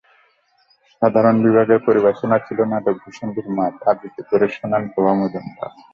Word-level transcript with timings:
সাধারণ 0.93 1.35
বিভাগের 1.45 1.79
পরিবেশনা 1.87 2.37
ছিল 2.39 2.59
নাটক 2.71 2.95
ভূষণ্ডীর 3.03 3.47
মাঠ, 3.57 3.73
আবৃত্তি 3.89 4.21
করে 4.29 4.45
শোনান 4.55 4.83
প্রভা 4.93 5.13
মজুমদার। 5.19 5.71